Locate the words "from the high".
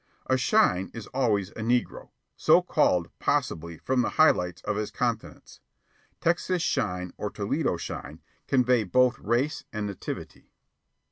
3.77-4.31